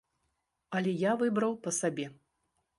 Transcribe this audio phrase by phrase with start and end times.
[0.79, 2.05] Але я выбраў па сабе.